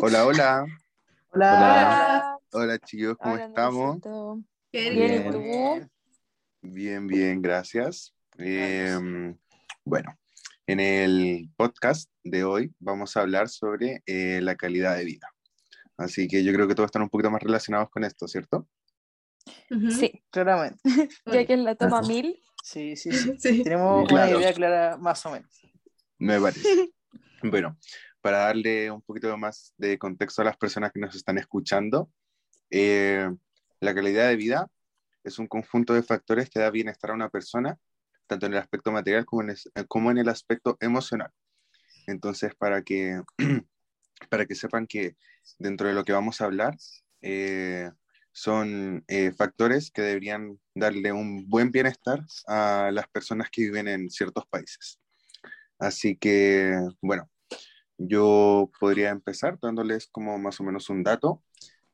[0.00, 0.66] Hola, hola.
[1.32, 2.38] Hola.
[2.52, 3.98] Hola, chicos, ¿cómo Hola, estamos?
[4.72, 5.32] Bien, ¿y bien.
[5.32, 5.90] tú?
[6.62, 8.14] Bien, bien, gracias.
[8.38, 8.96] Eh,
[9.84, 10.16] bueno,
[10.66, 15.28] en el podcast de hoy vamos a hablar sobre eh, la calidad de vida.
[15.96, 18.68] Así que yo creo que todos están un poquito más relacionados con esto, ¿cierto?
[19.90, 20.78] Sí, Claramente.
[21.26, 23.34] ya que es la toma mil, Sí, sí, sí.
[23.38, 23.62] Sí.
[23.64, 24.30] Tenemos Claro.
[24.30, 25.50] una idea clara más o menos.
[26.18, 26.90] Me parece.
[27.40, 27.78] Bueno,
[28.20, 32.10] para darle un poquito más de contexto a las personas que nos están escuchando,
[32.70, 33.28] eh,
[33.80, 34.70] la calidad de vida
[35.24, 37.78] es un conjunto de factores que da bienestar a una persona,
[38.26, 39.56] tanto en el aspecto material como en,
[40.10, 41.30] en el aspecto emocional.
[42.06, 43.22] Entonces, para que,
[44.30, 45.16] para que sepan que
[45.58, 46.76] dentro de lo que vamos a hablar,
[47.20, 47.90] eh,
[48.32, 54.10] son eh, factores que deberían darle un buen bienestar a las personas que viven en
[54.10, 55.00] ciertos países.
[55.78, 57.28] Así que, bueno,
[57.98, 61.42] yo podría empezar dándoles como más o menos un dato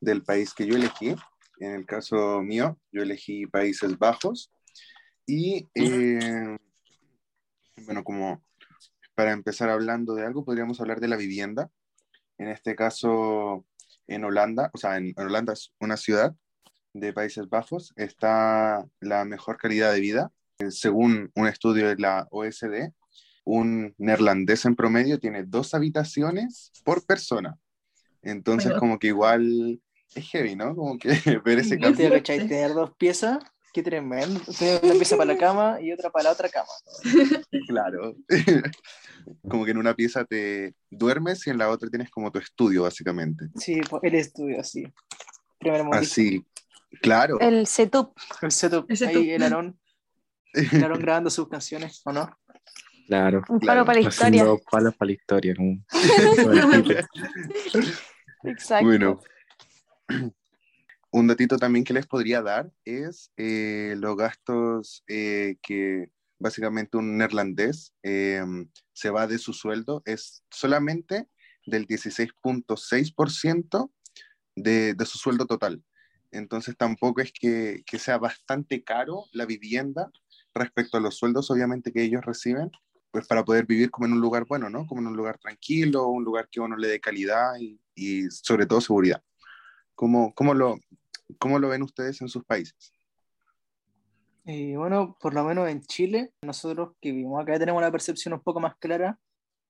[0.00, 1.14] del país que yo elegí.
[1.58, 4.52] En el caso mío, yo elegí Países Bajos.
[5.26, 6.58] Y, eh,
[7.86, 8.44] bueno, como
[9.14, 11.70] para empezar hablando de algo, podríamos hablar de la vivienda.
[12.36, 13.64] En este caso,
[14.06, 16.34] en Holanda, o sea, en, en Holanda es una ciudad
[16.92, 20.32] de Países Bajos, está la mejor calidad de vida.
[20.68, 22.92] Según un estudio de la OSD,
[23.44, 27.56] un neerlandés en promedio tiene dos habitaciones por persona.
[28.22, 28.80] Entonces, Bueno.
[28.80, 29.80] como que igual
[30.14, 30.74] es heavy, ¿no?
[30.74, 31.08] Como que
[31.44, 32.10] ver ese Sí, ¿Te cambio.
[32.10, 32.38] cachai?
[32.48, 33.38] Tener dos piezas,
[33.72, 34.40] qué tremendo.
[34.58, 36.68] Tener una pieza para la cama y otra para la otra cama.
[37.68, 38.16] Claro.
[39.48, 42.82] Como que en una pieza te duermes y en la otra tienes como tu estudio,
[42.82, 43.46] básicamente.
[43.56, 44.84] Sí, pues, el estudio, así.
[45.58, 45.82] Primer.
[45.92, 46.44] Así,
[47.00, 47.40] claro.
[47.40, 48.12] el setup.
[48.42, 48.84] El setup.
[48.90, 49.16] El setup.
[49.22, 49.80] Ahí el Aarón.
[50.52, 52.28] El Aarón grabando sus canciones, ¿o no?
[53.06, 54.42] Claro, Un Claro, palo para la historia.
[54.42, 55.54] haciendo palos para la historia.
[58.44, 58.84] Exacto.
[58.86, 59.20] Bueno,
[61.10, 67.16] un datito también que les podría dar es eh, los gastos eh, que básicamente un
[67.16, 68.42] neerlandés eh,
[68.92, 71.28] se va de su sueldo, es solamente
[71.66, 73.90] del 16.6%
[74.56, 75.82] de, de su sueldo total.
[76.32, 80.10] Entonces tampoco es que, que sea bastante caro la vivienda
[80.54, 82.70] respecto a los sueldos, obviamente, que ellos reciben,
[83.14, 84.88] pues para poder vivir como en un lugar bueno, ¿no?
[84.88, 88.66] Como en un lugar tranquilo, un lugar que uno le dé calidad y, y sobre
[88.66, 89.22] todo seguridad.
[89.94, 90.80] ¿Cómo, cómo, lo,
[91.38, 92.92] ¿Cómo lo ven ustedes en sus países?
[94.44, 98.40] Y bueno, por lo menos en Chile, nosotros que vivimos acá tenemos una percepción un
[98.40, 99.16] poco más clara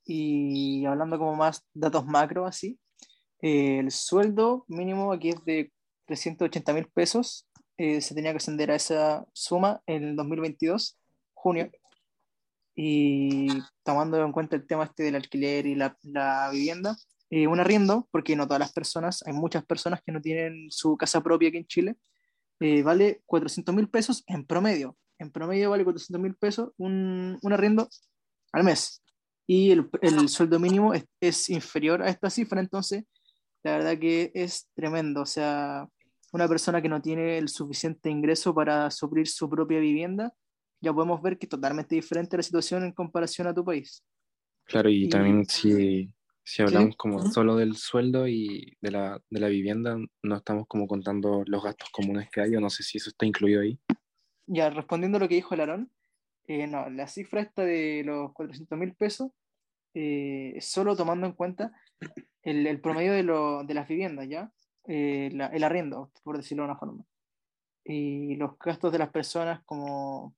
[0.06, 2.80] y hablando como más datos macro así,
[3.42, 5.70] eh, el sueldo mínimo aquí es de
[6.06, 10.98] 380 mil pesos, eh, se tenía que ascender a esa suma en el 2022,
[11.34, 11.70] junio,
[12.74, 13.48] y
[13.82, 16.96] tomando en cuenta el tema este del alquiler y la, la vivienda,
[17.30, 20.96] eh, un arriendo, porque no todas las personas, hay muchas personas que no tienen su
[20.96, 21.96] casa propia aquí en Chile,
[22.60, 24.96] eh, vale 400 mil pesos en promedio.
[25.18, 27.88] En promedio vale 400 mil pesos un, un arriendo
[28.52, 29.02] al mes.
[29.46, 33.04] Y el, el sueldo mínimo es, es inferior a esta cifra, entonces
[33.62, 35.22] la verdad que es tremendo.
[35.22, 35.88] O sea,
[36.32, 40.32] una persona que no tiene el suficiente ingreso para suplir su propia vivienda,
[40.84, 44.04] ya podemos ver que es totalmente diferente la situación en comparación a tu país.
[44.64, 46.12] Claro, y Y- también si,
[46.42, 46.96] si hablamos Sí.
[46.96, 51.62] como solo del sueldo y de la, de la vivienda, no estamos como contando los
[51.62, 53.78] gastos comunes que hay, o no sé si eso está incluido ahí.
[54.46, 55.90] Ya, respondiendo a lo que dijo el Aarón,
[56.46, 59.30] eh, no, la cifra esta de los 400 mil pesos,
[59.94, 61.72] eh, solo tomando en cuenta
[62.42, 64.52] el, el promedio de, lo- de las viviendas, ¿ya?
[64.86, 67.04] Eh, la- el arriendo, por decirlo de una forma.
[67.86, 70.34] Y los gastos de las personas como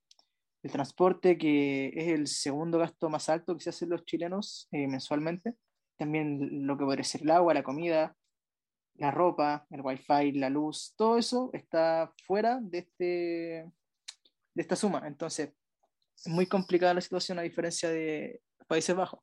[0.66, 4.88] el transporte, que es el segundo gasto más alto que se hacen los chilenos eh,
[4.88, 5.54] mensualmente.
[5.96, 8.16] También lo que podría ser el agua, la comida,
[8.96, 13.04] la ropa, el wifi, la luz, todo eso está fuera de, este,
[14.54, 15.04] de esta suma.
[15.06, 15.50] Entonces,
[16.16, 19.20] es muy complicada la situación a diferencia de Países Bajos.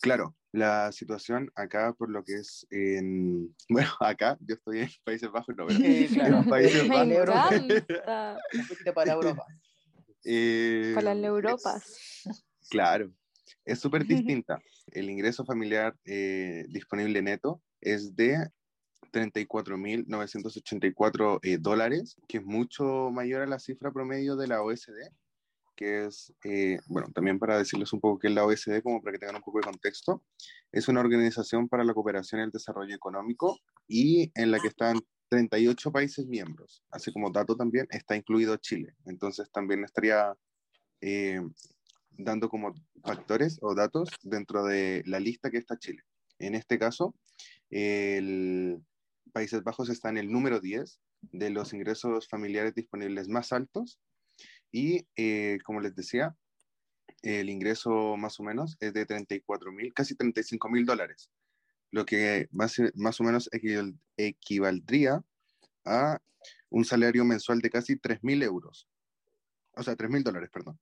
[0.00, 3.54] Claro, la situación acá, por lo que es en.
[3.68, 6.88] Bueno, acá, yo estoy en Países Bajos, no, pero Eh, claro, En Países
[8.68, 9.44] fuiste para Europa.
[10.24, 12.22] Eh, Para las es- Europas.
[12.70, 13.12] claro,
[13.64, 14.60] es súper distinta.
[14.88, 18.48] El ingreso familiar eh, disponible neto es de
[19.12, 24.92] 34.984 eh, dólares, que es mucho mayor a la cifra promedio de la OSD,
[25.76, 29.12] que es, eh, bueno, también para decirles un poco qué es la OSD, como para
[29.14, 30.22] que tengan un poco de contexto,
[30.72, 34.96] es una organización para la cooperación y el desarrollo económico y en la que están
[35.28, 36.82] 38 países miembros.
[36.90, 38.94] Así como dato también está incluido Chile.
[39.06, 40.34] Entonces también estaría
[41.00, 41.40] eh,
[42.10, 46.02] dando como factores o datos dentro de la lista que está Chile.
[46.38, 47.14] En este caso,
[47.70, 48.82] El
[49.32, 51.00] Países Bajos está en el número 10
[51.32, 53.98] de los ingresos familiares disponibles más altos
[54.70, 56.36] y, eh, como les decía,
[57.22, 61.30] el ingreso más o menos es de 34 mil, casi 35 mil dólares,
[61.94, 65.22] lo que más, más o menos equival- equivaldría
[65.84, 66.18] a
[66.68, 68.88] un salario mensual de casi 3 mil euros.
[69.76, 70.78] O sea, 3 mil dólares, perdón.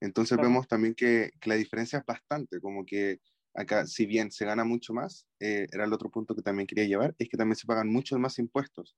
[0.00, 0.48] Entonces Claro.
[0.48, 3.20] vemos también que, que la diferencia es bastante, como que
[3.54, 6.86] acá, si bien se gana mucho más, eh, era el otro punto que también quería
[6.86, 8.96] llevar, es que también se pagan muchos más impuestos,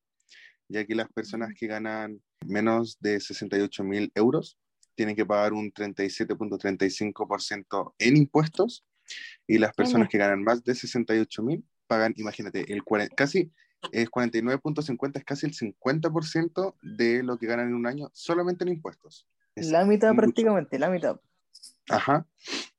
[0.68, 4.56] ya que las personas que ganan menos de 68 mil euros
[4.94, 8.84] tienen que pagar un 37.35% en impuestos
[9.46, 13.52] y las personas que ganan más de 68 mil pagan, imagínate, el 40, casi
[13.92, 18.70] es 49.50, es casi el 50% de lo que ganan en un año solamente en
[18.70, 19.28] impuestos.
[19.54, 20.22] Es La mitad mucho.
[20.22, 21.20] prácticamente, la mitad.
[21.88, 22.26] Ajá,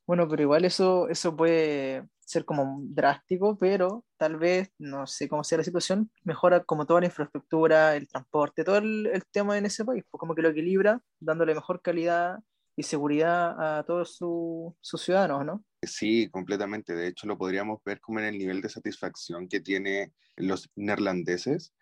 [0.05, 5.45] Bueno, pero igual eso, eso puede ser como drástico, pero tal vez, no sé cómo
[5.45, 9.65] sea la situación, mejora como toda la infraestructura, el transporte, todo el, el tema en
[9.65, 12.39] ese país, pues como que lo equilibra, dándole mejor calidad
[12.77, 15.65] y seguridad a todos su- sus ciudadanos, ¿no?
[15.81, 16.93] sí, completamente.
[16.95, 21.73] De hecho, lo podríamos ver como en el nivel de satisfacción que tienen los neerlandeses,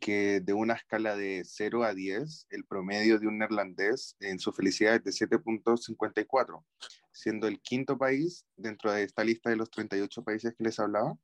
[0.00, 4.52] que de una escala de 0 a 10, el promedio de un neerlandés en su
[4.52, 6.64] felicidad es de 7.54,
[7.12, 11.16] siendo el quinto país dentro de esta lista de los 38 países que les hablaba.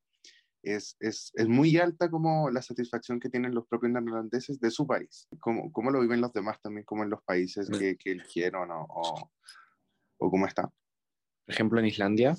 [0.64, 4.86] Es, es, es muy alta como la satisfacción que tienen los propios neerlandeses de su
[4.86, 5.28] país.
[5.40, 8.86] ¿Cómo, cómo lo viven los demás también, como en los países que, que eligieron o,
[8.88, 9.30] o,
[10.18, 10.62] o cómo está?
[10.62, 12.34] Por ejemplo, en Islandia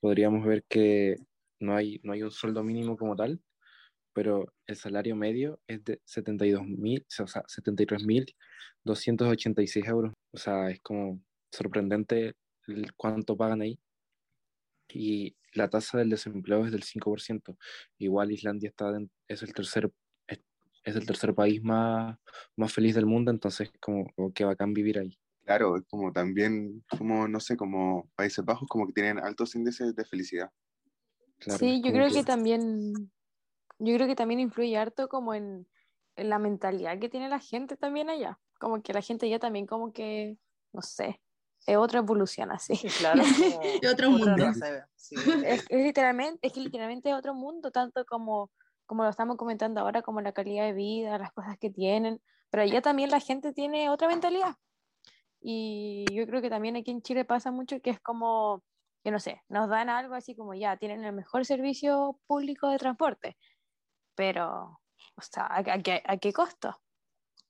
[0.00, 1.16] podríamos ver que
[1.60, 3.42] no hay, no hay un sueldo mínimo como tal,
[4.12, 10.12] pero el salario medio es de 72.000, o sea, 73.286 euros.
[10.32, 11.20] O sea, es como
[11.50, 12.34] sorprendente
[12.66, 13.78] el cuánto pagan ahí.
[14.88, 17.56] Y la tasa del desempleo es del 5%.
[17.98, 18.92] Igual Islandia está
[19.28, 19.90] es el tercer
[20.26, 20.40] es,
[20.84, 22.18] es el tercer país más,
[22.56, 25.18] más feliz del mundo, entonces como oh, qué bacán vivir ahí.
[25.44, 29.94] Claro, es como también, como, no sé, como Países Bajos, como que tienen altos índices
[29.94, 30.50] de felicidad.
[31.38, 32.94] Claro, Sí, yo como creo que también,
[33.78, 35.68] yo creo que también influye harto como en,
[36.16, 38.38] en la mentalidad que tiene la gente también allá.
[38.58, 40.38] Como que la gente allá también como que,
[40.72, 41.20] no sé,
[41.66, 42.76] es otra evolución así.
[42.76, 43.22] Sí, claro,
[43.80, 44.44] De otro mundo.
[44.96, 45.16] sí.
[45.44, 48.50] Es, es literalmente, es que literalmente es otro mundo, tanto como,
[48.86, 52.20] como lo estamos comentando ahora, como la calidad de vida, las cosas que tienen,
[52.50, 54.56] pero allá también la gente tiene otra mentalidad.
[55.40, 58.64] Y yo creo que también aquí en Chile pasa mucho que es como,
[59.02, 62.78] que no sé, nos dan algo así como ya, tienen el mejor servicio público de
[62.78, 63.36] transporte,
[64.14, 64.80] pero,
[65.16, 66.80] o sea, ¿a, a qué, a qué costo?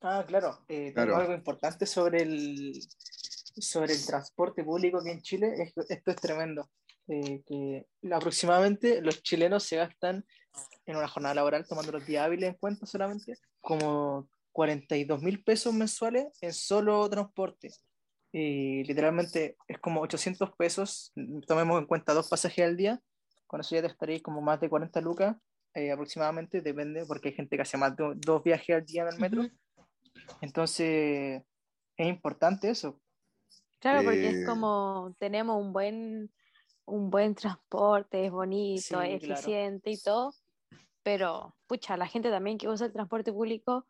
[0.00, 0.64] Ah, claro.
[0.68, 1.12] Eh, Claro.
[1.12, 2.72] tengo algo importante sobre el,
[3.56, 5.54] sobre el transporte público aquí en Chile.
[5.58, 6.68] Es- esto es tremendo.
[7.06, 10.24] Eh, que aproximadamente los chilenos se gastan
[10.86, 15.74] en una jornada laboral, tomando los días hábiles en cuenta solamente, como 42 mil pesos
[15.74, 17.70] mensuales en solo transporte.
[18.32, 21.12] Y literalmente es como 800 pesos,
[21.46, 23.00] tomemos en cuenta dos pasajes al día,
[23.46, 25.36] con eso ya te estaréis como más de 40 lucas
[25.74, 29.08] eh, aproximadamente, depende, porque hay gente que hace más de dos viajes al día en
[29.08, 29.42] el metro.
[30.40, 31.42] Entonces,
[31.96, 33.00] es importante eso.
[33.84, 36.32] Claro, porque Eh, es como tenemos un buen,
[36.86, 39.34] un buen transporte, es bonito, Sí, es claro.
[39.34, 40.32] eficiente y todo,
[41.02, 43.86] pero pucha, la gente también que usa el transporte público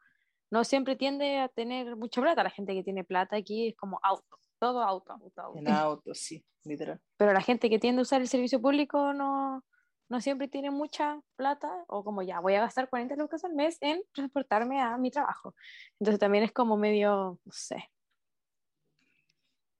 [0.51, 2.43] no siempre tiende a tener mucha plata.
[2.43, 5.59] La gente que tiene plata aquí es como auto, todo auto, auto, auto.
[5.61, 7.01] En auto, sí, literal.
[7.17, 9.65] Pero la gente que tiende a usar el servicio público no,
[10.09, 13.79] no siempre tiene mucha plata o como ya, voy a gastar 40 lucas al mes
[13.81, 15.55] en transportarme a mi trabajo.
[16.01, 17.93] Entonces también es como medio, no sé.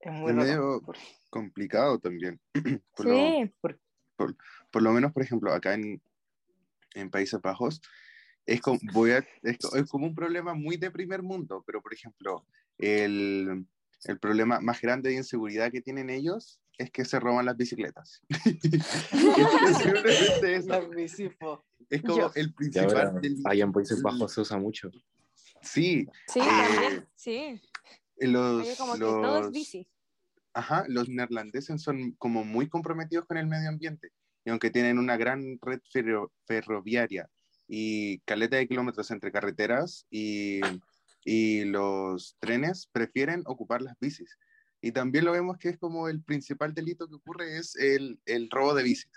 [0.05, 0.97] Es muy Es medio Por-
[1.31, 2.39] complicado también.
[2.97, 3.53] por, lo, Sí,
[4.71, 6.01] por lo menos, por ejemplo, acá en,
[6.95, 7.81] en Países Bajos,
[8.47, 11.95] es como, voy a, es, es como un problema muy de primer mundo, pero por
[11.95, 12.47] ejemplo,
[12.79, 13.67] el,
[14.05, 18.21] el problema más grande de inseguridad que tienen ellos es que se roban las bicicletas.
[20.43, 20.67] es.
[21.91, 23.49] Es como Yo- el principal ahora, delito.
[23.49, 24.91] ahí en Países Bajos se usa mucho.
[25.63, 27.61] Sí, sí, Eh, también, sí.
[28.19, 29.87] los, Oye, como que todo es los- bici.
[30.55, 34.11] Ajá, los neerlandeses son como muy comprometidos con el medio ambiente.
[34.45, 37.29] Y aunque tienen una gran red ferro- ferroviaria
[37.67, 40.61] y caleta de kilómetros entre carreteras y,
[41.25, 44.39] y los trenes, prefieren ocupar las bicis.
[44.81, 48.49] Y también lo vemos que es como el principal delito que ocurre es el, el
[48.51, 49.11] robo de bicis.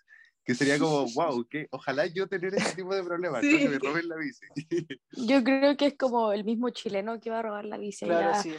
[0.47, 3.51] Que sería como, wow, que ojalá yo tener ese tipo de problemas, Sí.
[3.51, 4.45] no que me roben la bici.
[5.27, 8.29] Yo creo que es como el mismo chileno que va a robar la bici Claro,
[8.29, 8.53] allá sí.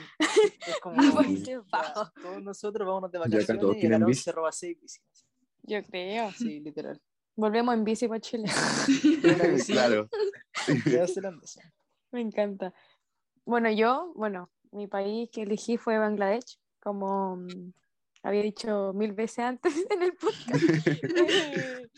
[0.66, 1.00] Es como.
[1.00, 1.10] a Sí.
[1.16, 2.12] Países ya, Bajos.
[2.14, 4.22] todos nosotros vámonos de acá vacaciones todos y el bici.
[4.22, 5.02] se roba seis bicis.
[5.62, 6.30] Yo creo.
[6.32, 7.00] Sí, literal.
[7.36, 8.48] Volvemos en bici para Chile.
[8.86, 9.20] Sí.
[9.72, 10.08] claro.
[12.12, 12.74] Me encanta.
[13.46, 17.72] Bueno, yo, bueno, mi país que elegí fue Bangladesh, como mm,
[18.22, 20.64] había dicho mil veces antes en el podcast.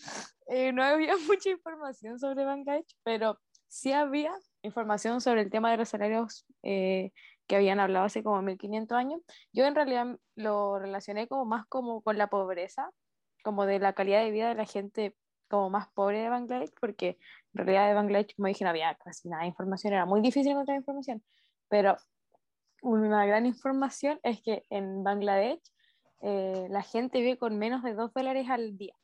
[0.52, 5.70] Eh, eh, no había mucha información sobre Bangladesh, pero sí había información sobre el tema
[5.70, 7.12] de los salarios eh,
[7.46, 9.20] que habían hablado hace como 1500 años.
[9.52, 12.90] Yo en realidad lo relacioné como más como con la pobreza,
[13.44, 15.16] como de la calidad de vida de la gente
[15.48, 17.18] como más pobre de Bangladesh, porque
[17.54, 20.52] en realidad de Bangladesh, como dije, no había casi nada de información, era muy difícil
[20.52, 21.22] encontrar información,
[21.68, 21.96] pero
[22.82, 25.60] una gran información es que en Bangladesh
[26.20, 28.94] eh, la gente vive con menos de 2 dólares al día,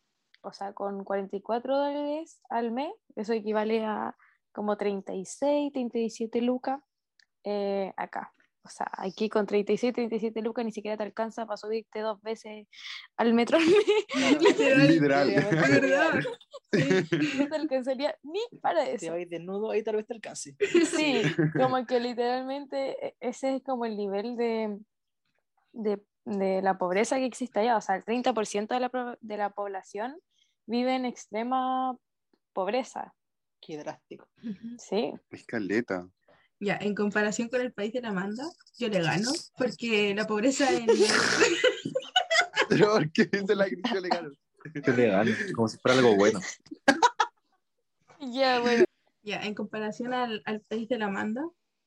[0.42, 4.16] o sea, con 44 dólares al mes, eso equivale a
[4.52, 6.80] como 36, 37 lucas
[7.44, 8.32] eh, acá.
[8.62, 12.66] O sea, aquí con 36, 37 lucas ni siquiera te alcanza para subirte dos veces
[13.16, 13.76] al metro al mes.
[14.42, 14.88] Literal.
[14.88, 15.28] Literal.
[15.70, 16.20] Verdad.
[17.38, 19.12] No te alcanzaría ni para Te eso.
[19.12, 20.56] vais desnudo, ahí tal vez te alcance.
[20.84, 21.22] Sí,
[21.56, 24.76] como que literalmente e- ese es como el nivel de,
[25.72, 27.78] de, de la pobreza que existe allá.
[27.78, 30.20] O sea, el 30% de la, de la población
[30.66, 31.96] vive en extrema
[32.52, 33.14] pobreza.
[33.60, 34.28] Qué drástico.
[34.78, 36.08] Sí, Escaleta.
[36.58, 38.44] Ya, en comparación con el país de la Amanda,
[38.78, 40.86] yo le gano, porque la pobreza en...
[42.68, 44.38] Pero ¿por qué dice la crítica legal?
[44.72, 46.40] Qué legal, como si fuera algo bueno.
[48.20, 48.84] ya bueno.
[49.22, 51.42] Ya, en comparación al, al país de la Amanda,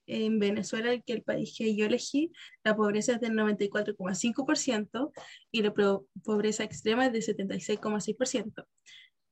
[0.09, 2.31] en Venezuela, que el país que yo elegí,
[2.63, 5.11] la pobreza es del 94,5%
[5.51, 5.73] y la
[6.23, 8.65] pobreza extrema es del 76,6%.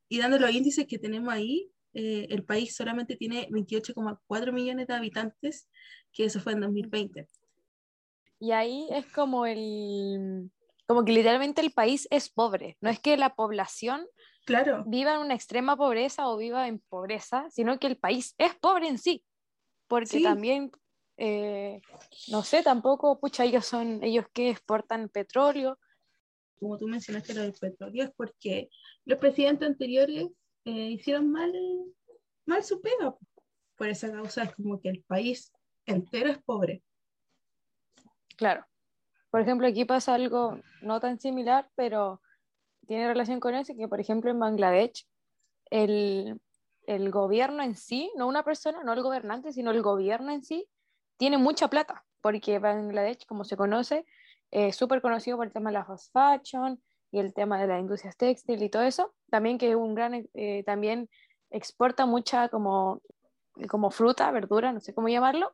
[0.10, 4.94] Y dando los índices que tenemos ahí, eh, el país solamente tiene 28,4 millones de
[4.94, 5.70] habitantes,
[6.14, 7.28] que eso fue en 2020.
[8.40, 10.52] Y ahí es como el,
[10.88, 12.78] como que literalmente el país es pobre.
[12.82, 14.06] No es que la población
[14.46, 18.56] Claro, viva en una extrema pobreza o viva en pobreza, sino que el país es
[18.56, 19.24] pobre en sí.
[19.88, 20.24] Porque Sí.
[20.24, 20.72] también,
[21.18, 21.82] eh,
[22.30, 25.78] no sé, tampoco, pucha, ellos son, ellos que exportan petróleo.
[26.60, 28.70] como tú mencionaste lo del petróleo, es porque
[29.06, 30.28] los presidentes anteriores
[30.66, 31.54] eh, hicieron mal,
[32.48, 33.16] mal su pega.
[33.76, 35.54] Por esa causa es como que el país
[35.86, 36.82] entero es pobre.
[38.38, 38.66] Claro.
[39.30, 42.22] Por ejemplo, aquí pasa algo no tan similar, pero
[42.88, 45.08] tiene relación con eso, que por ejemplo en Bangladesh,
[45.70, 46.42] el,
[46.88, 50.68] el gobierno en sí, no una persona, no el gobernante, sino el gobierno en sí,
[51.18, 54.06] tiene mucha plata, porque Bangladesh, como se conoce,
[54.50, 57.80] es súper conocido por el tema de la fast fashion y el tema de las
[57.82, 59.14] industrias textil y todo eso.
[59.30, 61.10] También que es un gran, eh, también
[61.50, 63.02] exporta mucha como,
[63.70, 65.54] como fruta, verdura, no sé cómo llamarlo,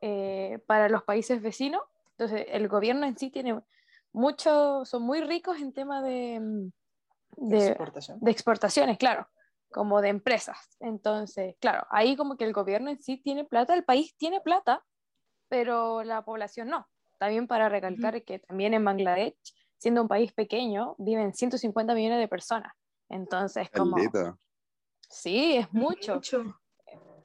[0.00, 1.82] eh, para los países vecinos.
[2.12, 3.60] Entonces, el gobierno en sí tiene
[4.12, 6.70] mucho, son muy ricos en tema de, mm,
[7.48, 8.18] de, Exportación.
[8.20, 9.28] de exportaciones, claro,
[9.70, 10.76] como de empresas.
[10.80, 14.84] Entonces, claro, ahí como que el gobierno en sí tiene plata, el país tiene plata,
[15.48, 16.86] pero la población no.
[17.18, 19.34] También para recalcar que también en Bangladesh,
[19.78, 22.72] siendo un país pequeño, viven 150 millones de personas.
[23.08, 23.96] Entonces, como,
[25.08, 26.16] sí, es mucho.
[26.16, 26.60] Mucho.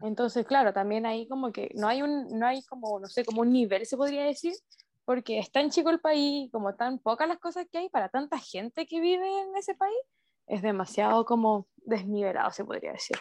[0.01, 3.41] Entonces, claro, también ahí como que no hay un, no hay como, no sé, como
[3.41, 4.53] un nivel, se podría decir,
[5.05, 8.39] porque es tan chico el país, como tan pocas las cosas que hay para tanta
[8.39, 9.97] gente que vive en ese país,
[10.47, 13.17] es demasiado como desnivelado, se podría decir.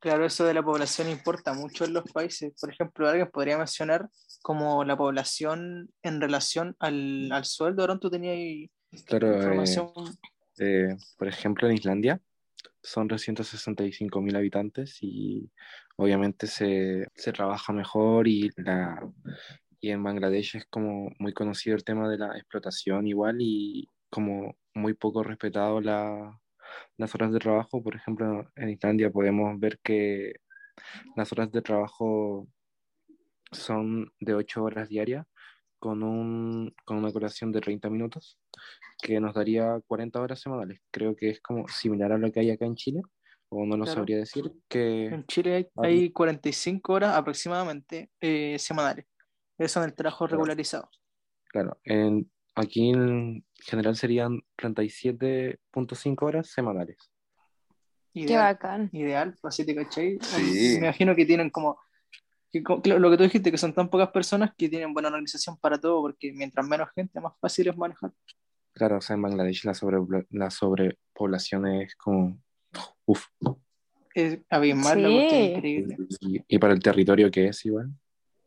[0.00, 2.52] Claro, eso de la población importa mucho en los países.
[2.60, 4.08] Por ejemplo, alguien podría mencionar
[4.42, 7.82] como la población en relación al, al sueldo.
[7.82, 8.70] Ahora tú tenías ahí
[9.06, 9.90] Claro, eh, información.
[10.58, 12.20] eh, por ejemplo, en Islandia
[12.82, 15.50] son 365 mil habitantes y
[15.96, 19.00] obviamente se, se trabaja mejor y, la,
[19.80, 24.56] y en Bangladesh es como muy conocido el tema de la explotación igual y como
[24.78, 26.38] muy poco respetado la,
[26.96, 27.82] las horas de trabajo.
[27.82, 30.34] Por ejemplo, en Islandia podemos ver que
[31.16, 32.48] las horas de trabajo
[33.52, 35.26] son de 8 horas diarias
[35.78, 38.38] con, un, con una colación de 30 minutos
[39.00, 40.80] que nos daría 40 horas semanales.
[40.90, 43.02] Creo que es como similar a lo que hay acá en Chile,
[43.48, 44.00] o no lo Claro.
[44.00, 49.06] sabría decir, que En Chile hay, hay 45 horas aproximadamente eh, semanales.
[49.56, 50.88] Eso en el trabajo regularizado.
[51.46, 56.96] claro, en, aquí en general serían 37.5 horas semanales.
[58.12, 58.90] Qué Ideal, bacán.
[58.92, 60.18] ideal, así te cachai.
[60.20, 60.78] Sí.
[60.80, 61.78] Me imagino que tienen como,
[62.50, 65.08] que co- claro, lo que tú dijiste, que son tan pocas personas que tienen buena
[65.08, 68.10] organización para todo, porque mientras menos gente, más fácil es manejar.
[68.72, 69.98] Claro, o sea, en Bangladesh la, sobre,
[70.30, 72.38] la sobrepoblación es como...
[73.06, 73.24] Uf.
[74.14, 75.36] Es abismal, la Sí.
[75.36, 75.96] increíble.
[76.20, 77.90] Y, y para el territorio que es igual.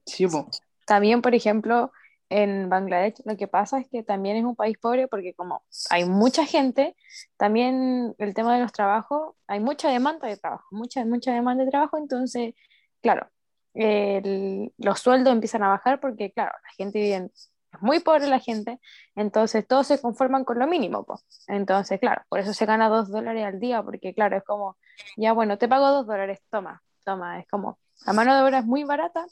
[0.05, 0.49] Sí, po.
[0.85, 1.91] También, por ejemplo,
[2.31, 6.05] en Bangladesh lo que pasa es que también es un país pobre porque como hay
[6.05, 6.95] mucha gente,
[7.37, 11.71] también el tema de los trabajos, hay mucha demanda de trabajo, mucha, mucha demanda de
[11.71, 12.55] trabajo, entonces,
[13.01, 13.27] claro,
[13.73, 17.31] el- los sueldos empiezan a bajar porque, claro, la gente vive en-
[17.73, 18.79] es muy pobre la gente,
[19.15, 21.21] entonces todos se conforman con lo mínimo, po.
[21.47, 24.77] Entonces, claro, por eso se gana dos dólares al día, porque, claro, es como,
[25.17, 28.65] ya bueno, te pago dos dólares, toma, toma, es como, la mano de obra es
[28.65, 29.25] muy barata,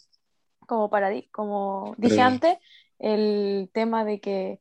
[0.67, 2.57] como para, di- como dije Pero- antes,
[2.99, 4.59] el tema de que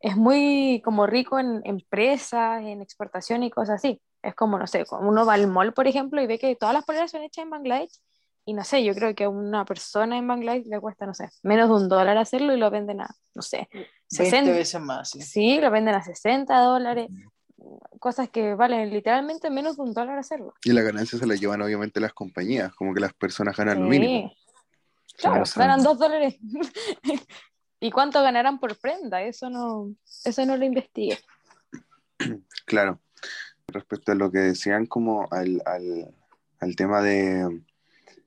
[0.00, 4.00] es muy como rico en empresas, en exportación y cosas así.
[4.22, 6.74] Es como, no sé, como uno va al mall, por ejemplo, y ve que todas
[6.74, 8.00] las poleras son hechas en Bangladesh.
[8.46, 11.30] Y no sé, yo creo que a una persona en Bangladesh le cuesta, no sé,
[11.42, 14.50] menos de un dólar hacerlo y lo venden a, no sé, 20 60.
[14.52, 15.22] veces más, sí.
[15.22, 17.08] Sí, lo venden a 60 dólares.
[17.98, 20.52] Cosas que valen literalmente menos de un dólar hacerlo.
[20.62, 23.90] Y la ganancia se la llevan obviamente las compañías, como que las personas ganan lo
[23.90, 23.98] Sí.
[23.98, 24.32] mínimo.
[25.16, 26.36] Claro, ganan dos dólares.
[27.84, 29.20] ¿Y cuánto ganarán por prenda?
[29.20, 31.18] Eso no, eso no lo investigué.
[32.64, 32.98] Claro.
[33.66, 36.14] Respecto a lo que decían como al, al,
[36.60, 37.60] al tema de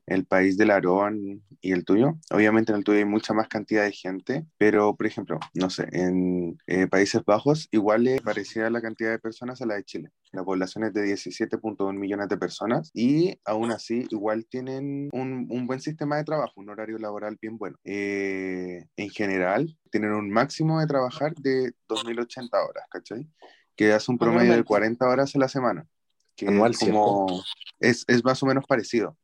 [0.08, 3.84] el país del Aarón y el tuyo, obviamente en el tuyo hay mucha más cantidad
[3.84, 8.82] de gente, pero por ejemplo, no sé, en eh, Países Bajos igual es parecida la
[8.82, 10.10] cantidad de personas a la de Chile.
[10.32, 15.68] La población es de 17.1 millones de personas y aún así igual tienen un, un
[15.68, 17.78] buen sistema de trabajo, un horario laboral bien bueno.
[17.84, 23.28] Eh, en general, tienen un máximo de trabajar de 2.080 horas, ¿cachai?
[23.76, 24.68] Que hace un promedio de Anualmente.
[24.68, 25.86] 40 horas a la semana,
[26.36, 27.44] que Anual, como
[27.80, 29.18] es, es más o menos parecido.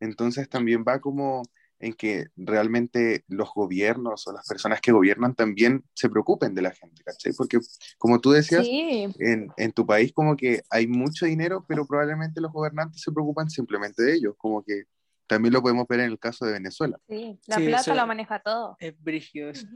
[0.00, 1.42] Entonces también va como
[1.78, 6.70] en que realmente los gobiernos o las personas que gobiernan también se preocupen de la
[6.70, 7.32] gente, ¿cachai?
[7.36, 7.58] Porque
[7.98, 12.40] como tú decías, Sí, en, en tu país como que hay mucho dinero, pero probablemente
[12.40, 14.84] los gobernantes se preocupan simplemente de ellos, como que
[15.26, 16.98] también lo podemos ver en el caso de Venezuela.
[17.08, 17.38] sí.
[17.46, 18.76] La Sí, plata lo maneja todo.
[18.78, 19.66] Es brígido eso.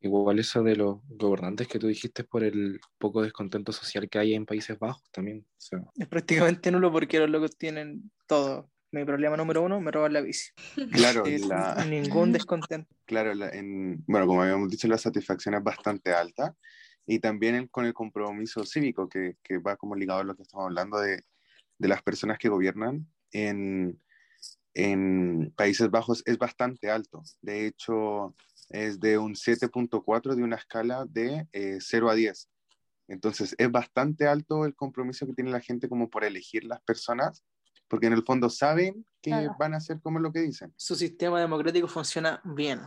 [0.00, 4.34] Igual eso de los gobernantes que tú dijiste por el poco descontento social que hay
[4.34, 5.44] en Países Bajos también.
[5.48, 8.70] O sea, Es prácticamente nulo porque los locos tienen todo.
[8.96, 10.52] Mi problema número uno, me roban la bici.
[10.90, 12.88] Claro, la, Ningún descontento.
[13.04, 16.56] claro la- en, bueno, como habíamos dicho, la satisfacción es bastante alta
[17.04, 20.44] y también el- con el compromiso cívico que, que va como ligado a lo que
[20.44, 21.20] estamos hablando de,
[21.76, 24.00] de las personas que gobiernan en,
[24.72, 27.22] en Países Bajos es bastante alto.
[27.42, 28.34] De hecho,
[28.70, 32.48] es de un 7.4 de una escala de eh, 0 a 10.
[33.08, 37.44] Entonces, es bastante alto el compromiso que tiene la gente como por elegir las personas,
[37.88, 39.56] porque en el fondo saben que Claro.
[39.58, 40.72] van a hacer como lo que dicen.
[40.76, 42.80] Su sistema democrático funciona bien.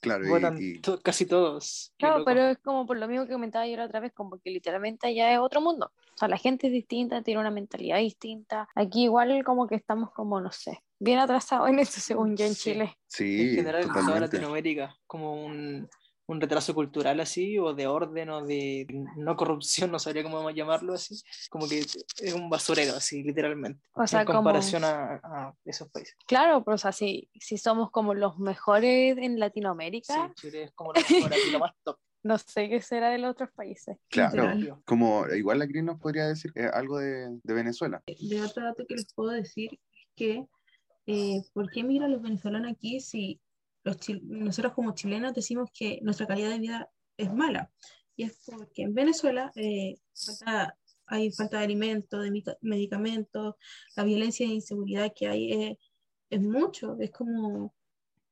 [0.00, 1.92] Claro, y- Votan y, to- casi todos.
[1.98, 4.50] Claro, pero es como por lo mismo que comentaba yo la otra vez, como que
[4.50, 5.90] literalmente allá es otro mundo.
[6.14, 8.68] O sea, la gente es distinta, tiene una mentalidad distinta.
[8.74, 12.54] Aquí igual como que estamos como, no sé, bien atrasados en eso según yo en
[12.54, 12.72] Sí.
[12.72, 12.84] Chile.
[12.84, 14.20] en sí, general en toda.
[14.20, 15.88] Latinoamérica, como un,
[16.28, 18.86] un retraso cultural así, o de orden, o de
[19.16, 21.14] no corrupción, no sabría cómo llamarlo así,
[21.50, 25.88] como que es un basurero, así, literalmente, O sea, en como- comparación a, a esos
[25.90, 26.16] países.
[26.26, 30.72] Claro, pero o sea, si, si somos como los mejores en Sí, Latinoamérica, Chile es
[30.72, 31.96] como lo mejor aquí, lo más top.
[32.24, 33.96] no sé qué será de los otros países.
[34.08, 34.82] Claro, Literal.
[34.84, 38.02] como igual la Cris nos podría decir eh, algo de, de Venezuela.
[38.06, 40.44] De otro dato que les puedo decir es que,
[41.06, 43.40] eh, ¿por qué migran los venezolanos aquí si
[43.86, 47.70] los chil- nosotros como chilenos decimos que nuestra calidad de vida es mala?
[48.16, 53.54] Y es porque en Venezuela eh, falta- hay falta de alimentos, de medicamentos,
[53.94, 55.78] la violencia e inseguridad que hay eh,
[56.30, 57.72] es mucho, es como,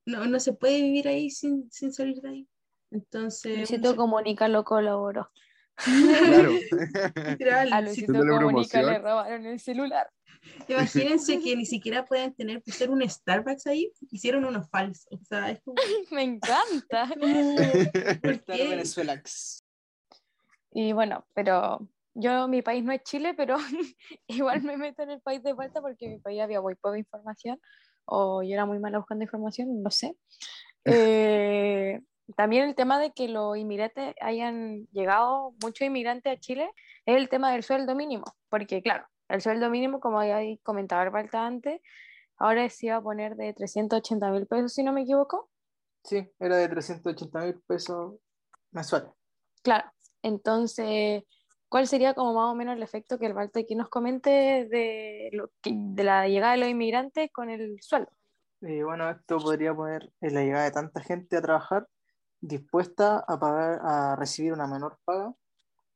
[0.06, 2.48] no, no se puede vivir ahí sin, sin salir de ahí.
[2.90, 5.30] Entonces, Luisito Comunica lo colaboró.
[5.76, 6.50] Claro.
[7.28, 10.10] literal, A si- Luisito Comunica le robaron el celular.
[10.68, 15.08] Imagínense que ni siquiera pueden tener ser un Starbucks ahí, hicieron uno falso.
[15.10, 15.76] O sea, es como,
[16.10, 17.10] Me encanta.
[18.46, 19.22] Venezuela.
[20.72, 23.56] Y bueno, pero yo, mi país no es Chile, pero
[24.26, 26.98] igual me meto en el país de vuelta porque en mi país había muy poca
[26.98, 27.60] información
[28.06, 30.16] o yo era muy mala buscando información, no sé.
[30.84, 32.00] Eh,
[32.36, 36.70] también el tema de que los inmigrantes hayan llegado, muchos inmigrantes a Chile,
[37.06, 41.46] es el tema del sueldo mínimo, porque claro, el sueldo mínimo, como había comentado Alberta
[41.46, 41.80] antes,
[42.36, 45.50] ahora se iba a poner de 380 mil pesos, si no me equivoco.
[46.04, 48.14] Sí, era de 380 mil pesos
[48.72, 49.10] mensuales.
[49.62, 49.90] Claro,
[50.22, 51.24] entonces,
[51.68, 55.30] ¿cuál sería como más o menos el efecto que el Balto aquí nos comente de,
[55.32, 58.10] lo que- de la llegada de los inmigrantes con el sueldo?
[58.60, 61.88] Eh, bueno, esto podría poner en la llegada de tanta gente a trabajar
[62.40, 65.34] dispuesta a pagar, a recibir una menor paga.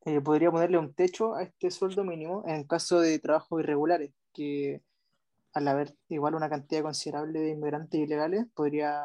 [0.05, 4.83] Eh, podría ponerle un techo a este sueldo mínimo en caso de trabajos irregulares, que
[5.55, 9.03] al haber igual una cantidad considerable de inmigrantes ilegales, podría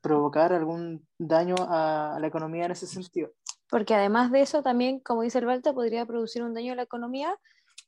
[0.00, 3.32] provocar algún daño a, a la economía en ese sentido.
[3.68, 6.82] Porque además de eso, también, como dice el Balta, podría producir un daño a la
[6.82, 7.36] economía,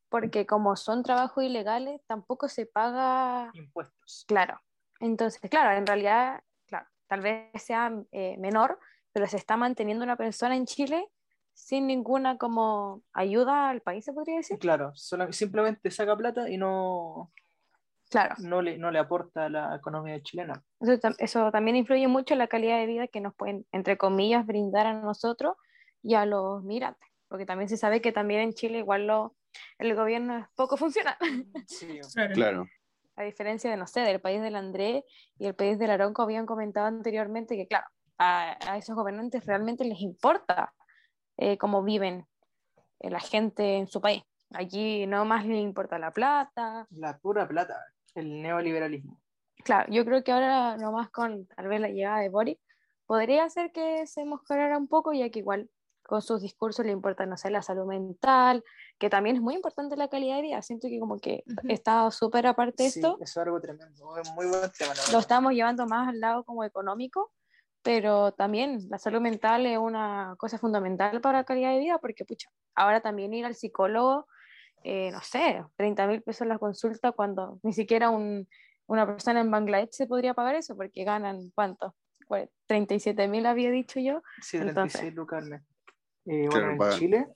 [0.09, 4.25] porque como son trabajos ilegales, tampoco se paga, Impuestos.
[4.29, 4.61] claro.
[5.01, 8.79] Entonces, claro, en realidad, claro, tal vez sea eh, menor,
[9.12, 11.09] pero se está manteniendo una persona en Chile
[11.55, 14.59] sin ninguna como ayuda al país, se podría decir.
[14.59, 17.31] Claro, sola- simplemente saca plata y no,
[18.11, 20.62] Claro, no, le, no le aporta a la economía chilena.
[20.81, 24.45] eso, eso también influye mucho en la calidad de vida que nos pueden, entre comillas,
[24.47, 25.57] brindar a nosotros
[26.03, 29.35] y a los migrantes, porque también se sabe que también en Chile igual lo,
[29.79, 31.17] el gobierno es poco funcional.
[31.67, 32.35] Sí, Claro.
[32.35, 32.67] Claro.
[33.17, 35.05] a diferencia de, no sé, del país del André
[35.38, 37.87] y el país del Aronco habían comentado anteriormente que, claro,
[38.19, 40.75] a, a esos gobernantes realmente les importa
[41.37, 42.27] eh, cómo viven
[43.01, 44.23] eh, la gente en su país.
[44.55, 46.87] Allí no más les importa la plata.
[46.90, 47.77] la pura plata,
[48.14, 49.21] el neoliberalismo.
[49.64, 52.59] Claro, yo creo que ahora nomás con tal vez la llegada de Boris
[53.07, 55.71] podría ser que se mejorara un poco, ya que igual
[56.03, 58.64] con sus discursos le importa, no sé, la salud mental,
[58.99, 60.61] que también es muy importante la calidad de vida.
[60.62, 63.14] Siento que como que está súper aparte Sí, esto.
[63.21, 64.92] eso es algo tremendo, es muy buen tema.
[65.12, 67.31] lo estamos llevando más al lado como económico,
[67.83, 72.25] pero también la salud mental es una cosa fundamental para la calidad de vida, porque
[72.25, 74.27] pucha, ahora también ir al psicólogo,
[74.85, 78.49] eh, no sé, 30 mil pesos la consulta cuando ni siquiera un-
[78.87, 81.95] una persona en Bangladesh se podría pagar eso, porque ganan, ¿cuánto?
[82.29, 84.23] Cua- 37 mil había dicho yo.
[84.40, 85.01] Sí, Entonces.
[85.01, 85.62] 36 lucas al mes.
[86.27, 86.99] Eh, bueno, en.
[86.99, 87.27] Chile,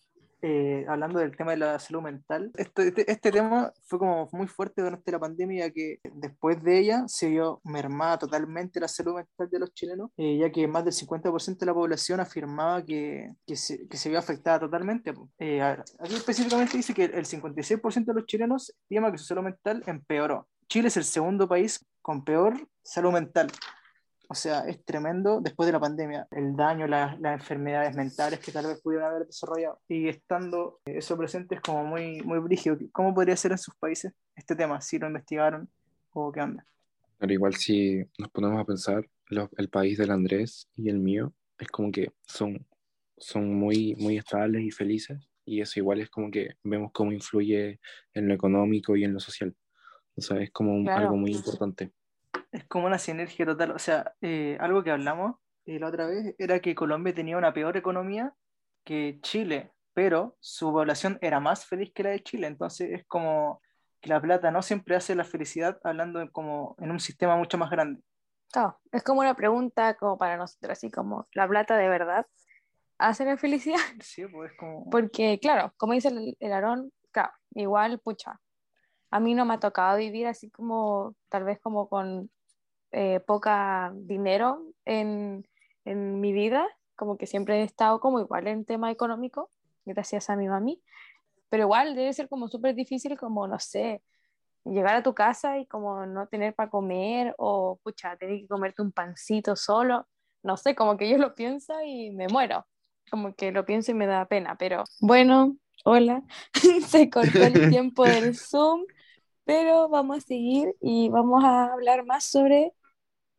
[0.48, 4.46] eh, hablando del tema de la salud mental, este, este, este tema fue como muy
[4.46, 9.50] fuerte durante la pandemia, que después de ella se vio mermada totalmente la salud mental
[9.50, 13.56] de los chilenos, eh, ya que más del 50% de la población afirmaba que, que,
[13.56, 15.12] se, que se vio afectada totalmente.
[15.38, 19.42] Eh, ver, aquí específicamente dice que el 56% de los chilenos estima que su salud
[19.42, 20.46] mental empeoró.
[20.68, 22.54] Chile es el segundo país con peor
[22.85, 23.48] salud mental.
[24.28, 28.50] O sea, es tremendo después de la pandemia, el daño, la- las enfermedades mentales que
[28.52, 29.80] tal vez pudieron haber desarrollado.
[29.88, 32.76] Y estando eh, eso presente es como muy, muy brígido.
[32.92, 34.80] ¿Cómo podría ser en sus países este tema?
[34.80, 35.68] ¿Si lo investigaron
[36.12, 36.66] o qué onda?
[37.18, 41.32] Pero igual si nos ponemos a pensar, lo- el país del Andrés y el mío
[41.58, 42.66] es como que son,
[43.16, 47.78] son muy, muy estables y felices y eso igual es como que vemos cómo influye
[48.12, 49.54] en lo económico y en lo social.
[50.16, 51.02] O sea, es como un- Claro.
[51.02, 51.92] algo muy importante.
[52.57, 53.73] Es como una sinergia total.
[53.73, 55.35] O sea, eh, algo que hablamos
[55.66, 58.33] eh, la otra vez era que Colombia tenía una peor economía
[58.83, 62.47] que Chile, pero su población era más feliz que la de Chile.
[62.47, 63.61] Entonces es como
[64.01, 67.59] que la plata no siempre hace la felicidad hablando en como en un sistema mucho
[67.59, 68.01] más grande.
[68.51, 72.27] Claro, es como una pregunta como para nosotros, así como, ¿la plata de verdad
[72.97, 73.77] hace la felicidad?
[74.03, 74.88] Sí, pues es como...
[74.88, 78.40] Porque, claro, como dice el, el Aarón, claro, igual, pucha,
[79.11, 82.31] a mí no me ha tocado vivir así como, tal vez como con
[82.98, 85.46] eh, poca dinero en,
[85.85, 89.50] en mi vida, como que siempre he estado como igual en tema económico,
[89.85, 90.82] gracias a mi mami,
[91.50, 94.02] pero igual debe ser como súper difícil como, no sé,
[94.64, 98.80] llegar a tu casa y como no tener para comer o, pucha, tener que comerte
[98.80, 100.09] un pancito solo,
[100.42, 102.66] no sé, como que yo lo pienso y me muero
[103.11, 106.22] como que lo pienso y me da pena, pero bueno, hola,
[106.88, 108.85] se cortó el tiempo del Zoom,
[109.44, 112.72] pero vamos a seguir y vamos a hablar más sobre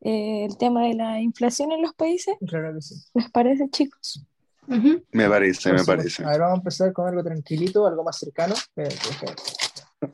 [0.00, 2.36] eh, el tema de la inflación en los países.
[2.46, 2.94] Claro que sí.
[3.14, 4.24] ¿Les parece, chicos?
[4.68, 5.02] Ujú.
[5.12, 5.96] Me parece, me Por supuesto.
[5.96, 6.24] parece.
[6.24, 8.54] A ver, vamos a empezar con algo tranquilito, algo más cercano.
[8.54, 9.42] Espérate, espérate.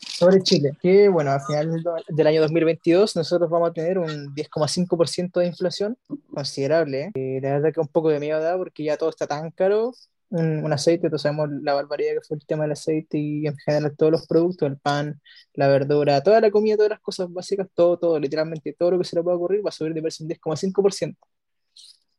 [0.09, 5.41] Sobre Chile, que bueno, a final del año 2022 nosotros vamos a tener un 10,5%
[5.41, 5.99] de inflación,
[6.33, 7.03] considerable.
[7.03, 7.11] ¿eh?
[7.15, 9.93] Eh, la verdad que un poco de miedo da porque ya todo está tan caro.
[10.37, 13.57] Un, un aceite, todos sabemos la barbaridad que fue el tema del aceite y en
[13.59, 15.21] general todos los productos, el pan,
[15.55, 19.05] la verdura, toda la comida, todas las cosas básicas, todo, todo, literalmente todo lo que
[19.05, 21.17] se le pueda ocurrir va a subir de precio un 10,5%.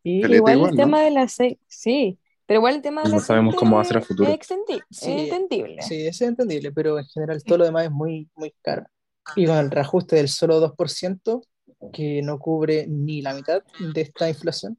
[0.04, 0.84] Y Caleta igual, igual, el ¿no?
[0.84, 3.86] tema del aceite, sí, pero igual el tema del No sabemos aceite cómo va a
[3.86, 4.30] ser a futuro.
[4.30, 5.12] Es, extendi- es Sí.
[5.12, 5.82] entendible.
[5.82, 8.86] Sí, es entendible, pero en general todo lo demás es muy, muy caro.
[9.36, 11.42] Y con el reajuste del solo 2%,
[11.92, 14.78] que no cubre ni la mitad de esta inflación,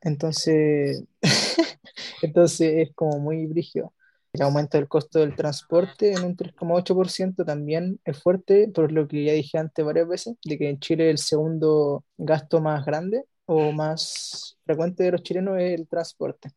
[0.00, 1.04] entonces,
[2.22, 3.94] entonces es como muy brígido.
[4.32, 9.24] El aumento del costo del transporte en un 3,8% también es fuerte, por lo que
[9.24, 13.72] ya dije antes varias veces, de que en Chile el segundo gasto más grande o
[13.72, 16.50] más frecuente de los chilenos es el transporte.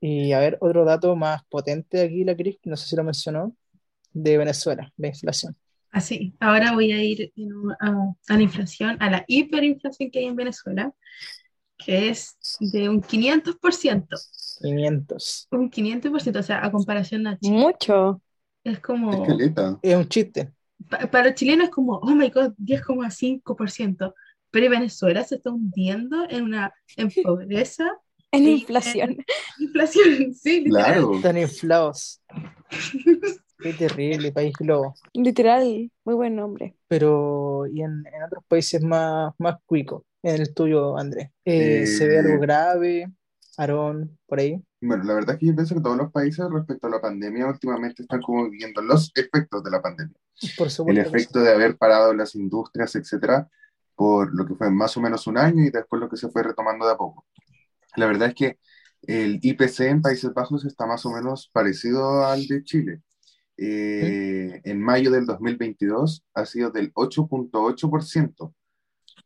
[0.00, 3.54] Y a ver, otro dato más potente aquí, la Cris, no sé si lo mencionó,
[4.12, 5.56] de Venezuela, la inflación.
[5.90, 10.20] Así, ahora voy a ir en un- a, a la inflación, a la hiperinflación que
[10.20, 10.92] hay en Venezuela,
[11.84, 14.16] que es de un 500%.
[14.60, 15.48] 500.
[15.50, 17.56] Un 500%, o sea, a comparación a Chile.
[17.56, 18.20] Mucho.
[18.64, 19.78] Es como, Esqueleta.
[19.82, 20.52] Es un chiste.
[20.88, 24.14] pa- para el chileno es como, oh my God, 10,5%.
[24.50, 27.86] Pero Venezuela se está hundiendo en una en pobreza.
[28.34, 29.18] En inflación.
[29.58, 30.92] Inflación, sí, literal.
[30.94, 31.16] Claro.
[31.16, 32.22] Están inflados.
[33.58, 34.94] Qué terrible, país globo.
[35.12, 36.74] Literal, muy buen nombre.
[36.88, 42.06] Pero, y en, en otros países más, más cuicos, en el tuyo, Andrés, Eh, ¿se
[42.06, 43.12] ve Eh, algo grave?
[43.56, 44.62] Aarón, por ahí.
[44.80, 47.46] Bueno, la verdad es que yo pienso que todos los países respecto a la pandemia
[47.46, 50.16] últimamente están como viviendo los efectos de la pandemia.
[50.56, 51.10] Por El supuesto.
[51.10, 51.16] sí.
[51.16, 53.48] efecto de haber parado las industrias, etcétera,
[53.94, 56.42] por lo que fue más o menos un año y después lo que se fue
[56.42, 57.26] retomando de a poco.
[57.96, 58.58] La verdad es que
[59.02, 63.02] el IPC en Países Bajos está más o menos parecido al de Chile.
[63.56, 68.54] Eh, En mayo del 2022 ha sido del 8.8%,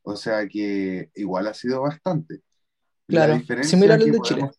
[0.08, 2.42] o sea que igual ha sido bastante.
[3.08, 4.50] La Claro, diferencia similar al que de Chile.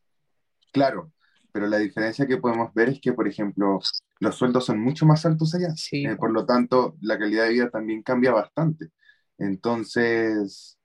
[0.73, 1.11] Claro,
[1.53, 3.79] pero la diferencia que podemos ver es que, por ejemplo,
[4.19, 5.69] los sueldos son mucho más altos allá.
[5.75, 6.05] Sí.
[6.05, 8.89] Eh, por lo tanto, la calidad de vida también cambia bastante.
[9.37, 10.77] Entonces,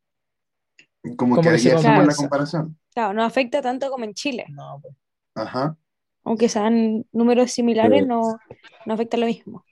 [1.17, 2.79] como, Como que que ahí hacemos la comparación.
[2.95, 4.45] Claro, no afecta tanto como en Chile.
[4.51, 4.95] No, pues.
[5.35, 5.77] Ajá.
[6.25, 8.39] Aunque sean números similares, Pero- no,
[8.87, 9.65] no afecta lo mismo.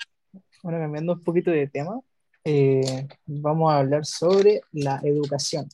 [0.63, 1.99] Bueno, cambiando un poquito de tema,
[2.45, 5.69] eh, vamos a hablar sobre la educación,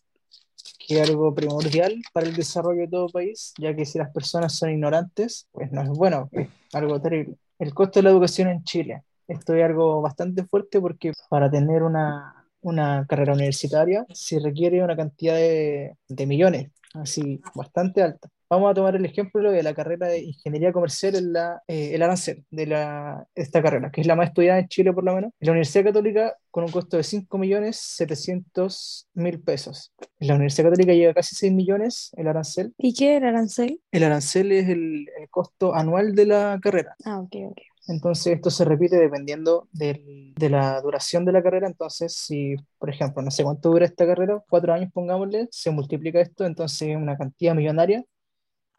[0.79, 4.55] que es algo primordial para el desarrollo de todo país, ya que si las personas
[4.55, 7.37] son ignorantes, pues no es bueno, es algo terrible.
[7.59, 9.03] El costo de la educación en Chile.
[9.29, 14.97] Esto es algo bastante fuerte porque para tener una, una carrera universitaria se requiere una
[14.97, 18.29] cantidad de, de millones, así bastante alta.
[18.49, 22.03] Vamos a tomar el ejemplo de la carrera de ingeniería comercial en la, eh, el
[22.03, 25.33] arancel de la, esta carrera, que es la más estudiada en Chile por lo menos.
[25.41, 29.93] En la Universidad Católica con un costo de 5.700.000 pesos.
[30.21, 32.73] En la Universidad Católica llega casi 6 millones el arancel.
[32.79, 33.81] ¿Y qué era arancel?
[33.91, 36.95] El arancel es el, el costo anual de la carrera.
[37.05, 37.59] Ah, ok, ok.
[37.89, 41.69] Entonces esto se repite dependiendo del- de la duración de la carrera.
[41.69, 46.21] Entonces si, por ejemplo, no sé cuánto dura esta carrera, cuatro años pongámosle, se multiplica
[46.21, 48.05] esto, entonces es una cantidad millonaria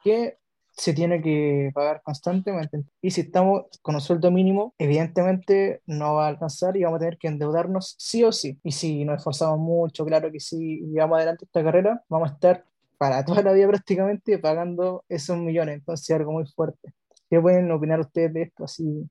[0.07, 0.37] que
[0.71, 2.83] se tiene que pagar constantemente.
[3.01, 6.99] Y si estamos con un sueldo mínimo, evidentemente no va a alcanzar y vamos a
[6.99, 8.59] tener que endeudarnos sí o sí.
[8.63, 12.33] Y si nos esforzamos mucho, claro que sí, y llevamos adelante esta carrera, vamos a
[12.33, 12.65] estar
[12.97, 15.75] para toda la vida prácticamente pagando esos millones.
[15.75, 16.93] Entonces es algo muy fuerte.
[17.29, 18.63] ¿Qué pueden opinar ustedes de esto?
[18.65, 19.09] Así,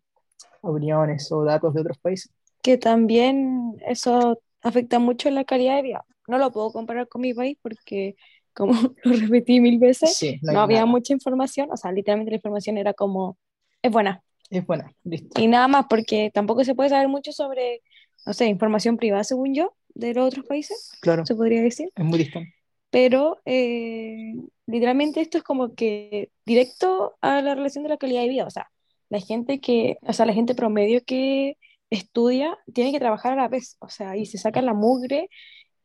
[0.63, 2.33] opiniones o datos de otros países.
[2.63, 6.05] Que también eso afecta mucho la calidad de vida.
[6.29, 8.17] No lo puedo comparar con mi país porque,
[8.57, 8.73] como
[9.05, 10.87] lo repetí mil veces, Sí, no, había nada.
[10.87, 11.69] mucha información.
[11.73, 13.38] O sea, literalmente la información era como,
[13.83, 14.23] es buena.
[14.51, 15.40] Es buena, listo.
[15.40, 17.83] Y nada más, porque tampoco se puede saber mucho sobre,
[18.25, 21.90] no sé, información privada, según yo, de los otros países, Claro, se podría decir.
[21.95, 22.55] es muy distante.
[22.90, 24.35] Pero eh,
[24.66, 28.47] literalmente esto es como que directo a la relación de la calidad de vida.
[28.47, 28.71] O sea,
[29.11, 31.59] la gente que, o sea, la gente promedio que
[31.90, 33.77] estudia tiene que trabajar a la vez.
[33.81, 35.29] O sea, y se saca la mugre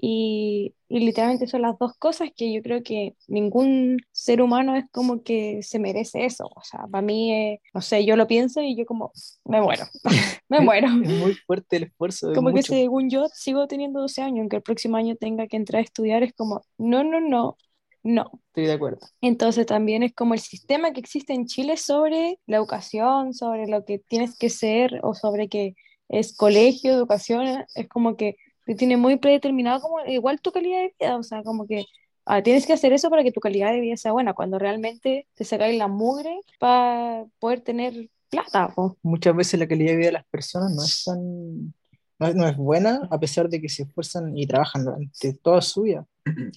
[0.03, 4.85] y, y literalmente son las dos cosas que yo creo que ningún ser humano es
[4.91, 6.49] como que se merece eso.
[6.55, 9.11] O sea, para mí, eh, no sé, yo lo pienso y yo como,
[9.45, 9.85] me muero,
[10.49, 10.87] me muero.
[11.03, 12.31] Es muy fuerte el esfuerzo.
[12.31, 15.57] es Como que según yo sigo teniendo 12 años, aunque el próximo año tenga que
[15.57, 17.57] entrar a estudiar, es como, no, no, no,
[18.01, 18.31] no.
[18.47, 19.01] Estoy de acuerdo.
[19.21, 23.85] Entonces también es como el sistema que existe en Chile sobre la educación, sobre lo
[23.85, 25.75] que tienes que ser o sobre que
[26.09, 28.35] es colegio, educación, es como que
[28.75, 31.85] tiene muy predeterminado como igual tu calidad de vida, o sea, como que
[32.25, 35.27] ah, tienes que hacer eso para que tu calidad de vida sea buena, cuando realmente
[35.35, 38.97] te sacáis la mugre para poder tener plata, po.
[39.03, 41.73] Muchas veces la calidad de vida de las personas no es tan,
[42.19, 45.61] no es, no es buena a pesar de que se esfuerzan y trabajan durante toda
[45.61, 46.05] su vida.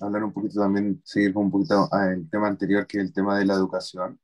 [0.00, 3.38] Hablar un poquito también, seguir con un poquito al tema anterior, que es el tema
[3.38, 4.18] de la educación.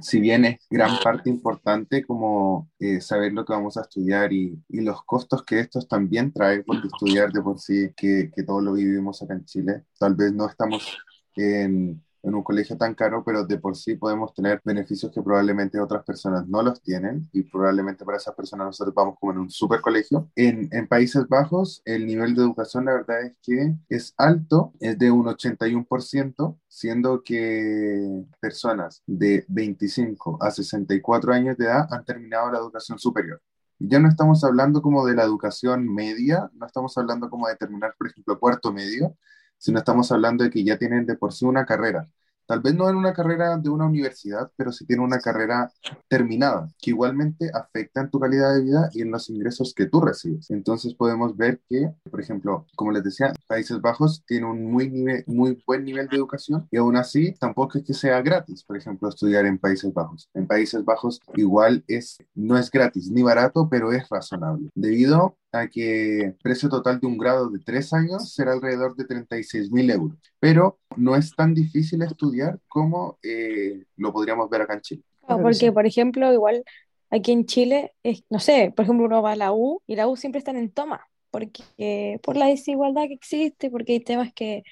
[0.00, 4.62] Si bien es gran parte importante como eh, saber lo que vamos a estudiar y,
[4.68, 8.62] y los costos que estos también trae, porque estudiar de por sí, que, que todos
[8.62, 10.96] lo vivimos acá en Chile, tal vez no estamos
[11.36, 15.78] en, en un colegio tan caro, pero de por sí podemos tener beneficios que probablemente
[15.78, 19.50] otras personas no los tienen y probablemente para esas personas nosotros vamos como en un
[19.50, 20.28] super colegio.
[20.34, 24.98] En, en Países Bajos el nivel de educación la verdad es que es alto, es
[24.98, 32.50] de un 81%, siendo que personas de 25 a 64 años de edad han terminado
[32.50, 33.40] la educación superior.
[33.78, 37.94] Ya no estamos hablando como de la educación media, no estamos hablando como de terminar,
[37.96, 39.14] por ejemplo, cuarto medio,
[39.58, 42.08] sino estamos hablando de que ya tienen de por sí una carrera.
[42.46, 45.70] Tal vez no en una carrera de una universidad, pero sí tienen una carrera
[46.08, 50.00] terminada, que igualmente afecta en tu calidad de vida y en los ingresos que tú
[50.00, 50.50] recibes.
[50.50, 55.24] Entonces podemos ver que, por ejemplo, como les decía, Países Bajos tiene un muy, nivel,
[55.26, 59.08] muy buen nivel de educación y aún así tampoco es que sea gratis, por ejemplo,
[59.08, 60.28] estudiar en Países Bajos.
[60.34, 65.68] En Países Bajos igual es, no es gratis ni barato, pero es razonable, debido a
[65.68, 69.90] que el precio total de un grado de tres años será alrededor de 36 mil
[69.90, 75.02] euros, pero no es tan difícil estudiar como eh, lo podríamos ver acá en Chile.
[75.26, 76.64] Claro, porque, por ejemplo, igual
[77.10, 80.06] aquí en Chile, es, no sé, por ejemplo, uno va a la U y la
[80.06, 84.62] U siempre están en toma, porque por la desigualdad que existe, porque hay temas que,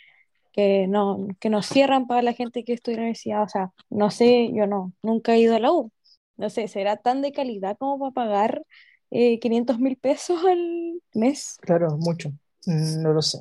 [0.53, 3.43] que, no, que nos cierran para la gente que estudia en la universidad.
[3.43, 5.91] O sea, no sé, yo no, nunca he ido a la U.
[6.37, 8.63] No sé, ¿será tan de calidad como para pagar
[9.11, 11.57] eh, 500 mil pesos al mes?
[11.61, 12.31] Claro, mucho.
[12.67, 13.41] Mm, No lo sé.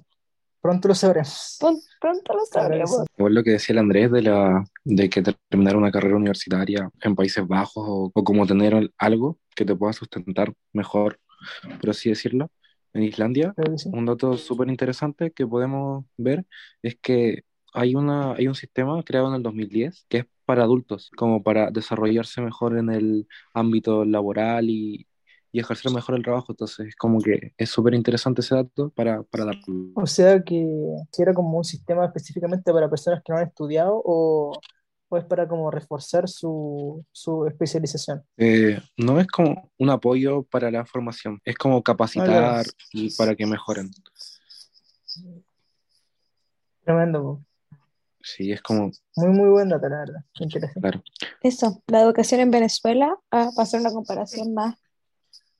[0.63, 1.58] Pronto lo sabremos.
[1.99, 3.04] Pronto lo sabremos.
[3.17, 7.15] Igual lo que decía el Andrés de, la, de que terminar una carrera universitaria en
[7.15, 11.19] Países Bajos o, o como tener al- algo que te pueda sustentar mejor,
[11.82, 12.49] por así decirlo,
[12.93, 13.89] en Islandia, sí.
[13.91, 16.45] un dato súper interesante que podemos ver
[16.82, 21.12] es que hay, una, hay un sistema creado en el 2010 que es para adultos,
[21.17, 25.08] como para desarrollarse mejor en el ámbito laboral y,
[25.53, 26.47] y ejercer mejor el trabajo.
[26.49, 29.91] Entonces, como que es súper interesante ese dato para, para darlo.
[29.95, 30.67] O sea que
[31.11, 34.59] si era como un sistema específicamente para personas que no han estudiado o,
[35.09, 38.23] o es para como reforzar su, su especialización.
[38.35, 43.45] Eh, no es como un apoyo para la formación, es como capacitar y para que
[43.45, 43.91] mejoren.
[46.83, 47.21] Tremendo.
[47.21, 47.45] po.
[48.23, 50.21] Sí, es como, Muy, muy buen dato, la verdad.
[50.39, 50.79] Interesante.
[50.79, 51.03] claro.
[51.41, 54.77] Eso, la educación en Venezuela, ah, para hacer una comparación más,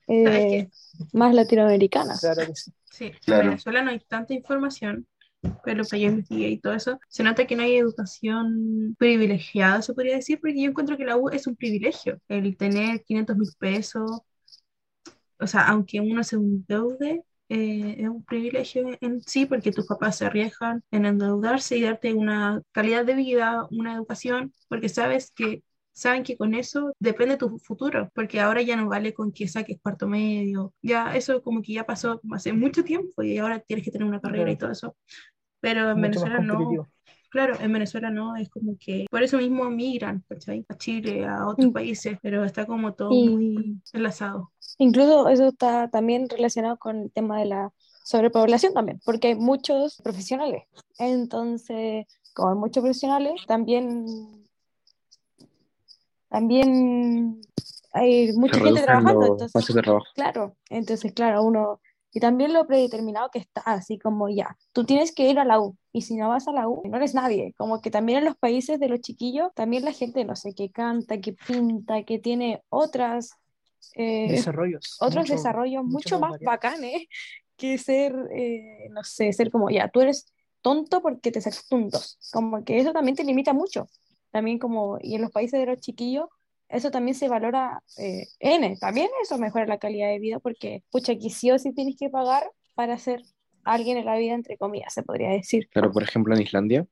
[0.08, 0.68] eh,
[1.12, 2.14] más latinoamericana.
[2.20, 2.72] Claro que sí.
[2.90, 3.42] Sí, Claro.
[3.42, 5.06] en Venezuela no hay tanta información,
[5.64, 9.94] pero para yo investigué y todo eso, se nota que no hay educación privilegiada, se
[9.94, 13.48] podría decir, porque yo encuentro que la U es un privilegio, el tener 500 mil
[13.58, 14.22] pesos,
[15.38, 20.18] o sea, aunque uno se endeude, eh, es un privilegio en sí, porque tus papás
[20.18, 25.62] se arriesgan en endeudarse y darte una calidad de vida, una educación, porque sabes que
[25.94, 29.78] saben que con eso depende tu futuro, porque ahora ya no vale con que saques
[29.82, 33.92] cuarto medio, ya eso como que ya pasó hace mucho tiempo y ahora tienes que
[33.92, 34.96] tener una carrera y todo eso.
[35.60, 36.88] Pero en Mucho Venezuela no,
[37.30, 40.64] claro, en Venezuela no, es como que por eso mismo migran, ¿cachai?
[40.68, 41.74] A Chile, a otros Mm.
[41.74, 44.52] países, pero está como todo Y- muy enlazado.
[44.78, 47.72] Incluso eso está también relacionado con el tema de la
[48.04, 50.64] sobrepoblación también, porque hay muchos profesionales.
[50.98, 54.43] Entonces, como hay muchos profesionales, también,
[56.34, 57.40] también
[57.92, 59.24] hay mucha Se gente trabajando.
[59.24, 60.04] Entonces, de trabajo.
[60.16, 61.80] claro, entonces, claro, uno...
[62.16, 65.60] Y también lo predeterminado que está, así como ya, tú tienes que ir a la
[65.60, 67.54] U, y si no vas a la U, no eres nadie.
[67.56, 70.70] Como que también en los países de los chiquillos, también la gente, no sé, que
[70.70, 73.30] canta, que pinta, que tiene otras...
[73.94, 74.96] eh, Desarrollos.
[75.00, 76.46] otros mucho- desarrollos mucho, más variados.
[76.46, 77.02] bacanes
[77.56, 82.18] que ser, eh, no sé, ser como, ya, tú eres tonto porque te sacas puntos.
[82.32, 83.86] Como que eso también te limita mucho.
[84.34, 86.26] También como, y en los países de los chiquillos,
[86.68, 88.76] eso también se valora eh, N.
[88.80, 92.10] También eso mejora la calidad de vida porque, pucha, aquí sí o sí tienes que
[92.10, 92.42] pagar
[92.74, 93.22] para ser
[93.62, 95.68] alguien en la vida, entre comillas, se podría decir.
[95.70, 96.84] Claro, por ejemplo, en Islandia,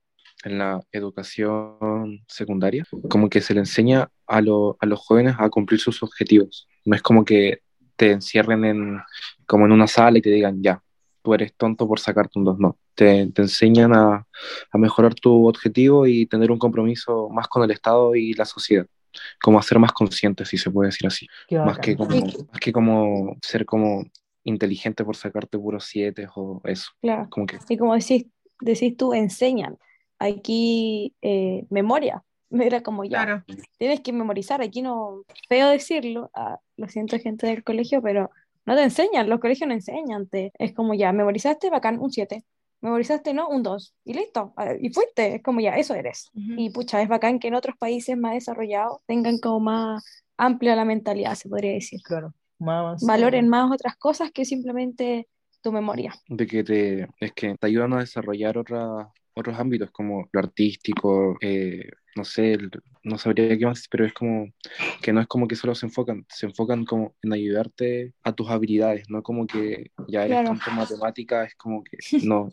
[0.45, 4.41] en la educación secundaria, como que se le enseña a, a
[4.85, 6.69] los jóvenes a cumplir sus objetivos.
[6.85, 7.59] No es como que
[7.97, 9.01] te encierren en,
[9.45, 10.81] como en una sala y te digan, ya,
[11.21, 12.77] tú eres tonto por sacarte un 2, no.
[12.95, 14.25] Te, te enseñan a,
[14.71, 18.85] a mejorar tu objetivo y tener un compromiso más con el Estado y la sociedad.
[19.41, 21.27] Como a ser más conscientes, si se puede decir así.
[21.51, 24.05] Más que como, más que como ser como
[24.43, 26.91] inteligente por sacarte puros siete o eso.
[27.01, 27.27] Claro.
[27.29, 28.25] Como que Y como decís,
[28.59, 29.77] decís tú, enseñan.
[30.19, 32.23] Aquí eh, memoria.
[32.51, 33.43] Era como ya, Claro,
[33.77, 34.61] tienes que memorizar.
[34.61, 38.29] Aquí no, feo decirlo, ah, lo siento gente del colegio, pero
[38.65, 40.27] no te enseñan, los colegios no enseñan.
[40.27, 42.43] Te, es como ya, memorizaste, bacán, un 7.
[42.83, 43.95] Memorizaste, no, un 2.
[44.03, 44.53] Y listo.
[44.81, 46.29] Y fuiste, es como ya, eso eres.
[46.33, 50.03] Y pucha, es bacán que en otros países más desarrollados tengan como más
[50.37, 52.01] amplia la mentalidad, se podría decir.
[52.03, 52.33] Claro.
[52.59, 55.27] Más, Valoren más otras cosas que simplemente
[55.61, 56.13] tu memoria.
[56.27, 61.37] de que te, es que te ayudan a desarrollar otra- otros ámbitos como lo artístico,
[61.41, 62.57] eh, no sé,
[63.03, 64.47] no sabría qué más, pero es como
[65.01, 68.49] que no es como que solo se enfocan, se enfocan como en ayudarte a tus
[68.49, 70.49] habilidades, no como que ya eres Claro.
[70.49, 72.49] tonto en matemática, es como que no,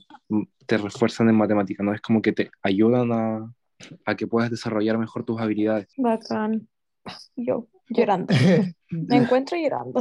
[0.67, 3.55] te refuerzan en matemática, no es como que te ayudan a,
[4.07, 5.89] a que puedas desarrollar mejor tus habilidades.
[5.97, 6.69] Bacán.
[7.37, 8.35] Yo llorando.
[8.91, 10.01] Me encuentro llorando.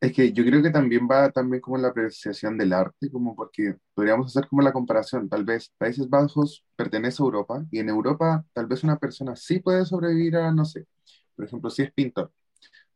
[0.00, 3.76] Es que yo creo que también va también como la apreciación del arte, como porque
[3.94, 8.44] podríamos hacer como la comparación, tal vez Países Bajos pertenece a Europa y en Europa
[8.52, 10.86] tal vez una persona sí puede sobrevivir a, no sé,
[11.34, 12.30] por ejemplo, si es pintor,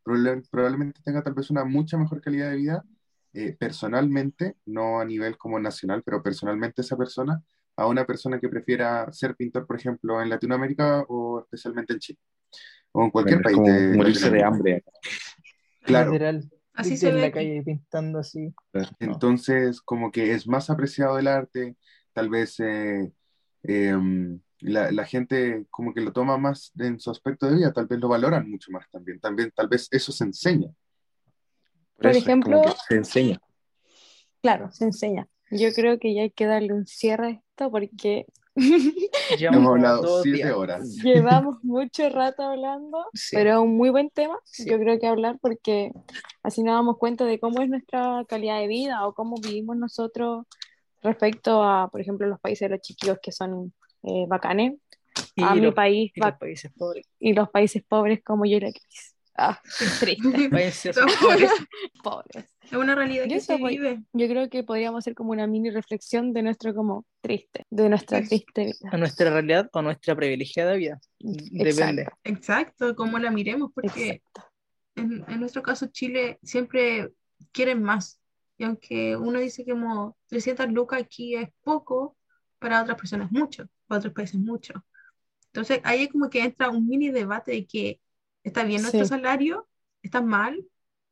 [0.05, 2.85] probable- probablemente tenga tal vez una mucha mejor calidad de vida
[3.33, 7.43] eh, personalmente, no a nivel como nacional, pero personalmente esa persona,
[7.77, 12.19] a una persona que prefiera ser pintor, por ejemplo, en Latinoamérica o especialmente en Chile,
[12.93, 14.85] o en cualquier Es país como de morirse de hambre.
[15.83, 16.13] Claro.
[16.13, 16.51] Literal.
[16.81, 18.53] Así en se ve la calle pintando así.
[18.99, 21.77] Entonces, como que es más apreciado el arte,
[22.13, 23.13] tal vez eh,
[23.63, 27.87] em, la, la gente como que lo toma más en su aspecto de vida, tal
[27.87, 30.71] vez lo valoran mucho más también, también tal vez eso se enseña.
[31.97, 33.41] Por, eso ejemplo- se enseña.
[34.43, 35.29] Claro, se enseña.
[35.51, 38.27] Yo creo que ya hay que darle un cierre a esto porque
[39.39, 40.53] Llevamos Hemos hablado siete días.
[40.53, 40.89] horas.
[41.05, 43.37] llevamos mucho rato hablando, Sí.
[43.37, 44.39] pero es un muy buen tema.
[44.45, 44.69] Sí.
[44.69, 45.93] Yo creo que hablar porque
[46.43, 50.47] así nos damos cuenta de cómo es nuestra calidad de vida o cómo vivimos nosotros
[51.03, 53.73] respecto a, por ejemplo, los países de los chiquillos que son
[54.03, 54.75] eh, bacanes,
[55.37, 57.07] Y a mi los- país y los países pobres.
[57.19, 59.15] y los países pobres como yo y la Cris.
[59.37, 61.51] Ah, qué triste, Todos pobres.
[62.03, 62.50] pobres.
[62.71, 64.03] Es una realidad Y que se vive.
[64.13, 68.23] Yo creo que podríamos hacer como una mini reflexión de nuestro como triste, de nuestra
[68.23, 68.29] Sí.
[68.29, 68.91] triste vida.
[68.93, 71.01] a nuestra realidad o nuestra privilegiada vida.
[71.19, 72.03] Depende.
[72.03, 74.23] Exacto, Exacto, cómo la miremos, porque
[74.95, 77.11] en, en nuestro caso Chile siempre
[77.53, 78.21] quieren más.
[78.59, 82.17] Y aunque uno dice que como 300 lucas aquí es poco,
[82.59, 84.85] para otras personas mucho, para otros países mucho.
[85.47, 88.01] Entonces ahí como que entra un mini debate de que
[88.45, 89.09] está bien nuestro Sí.
[89.09, 89.67] salario,
[90.03, 90.63] está mal,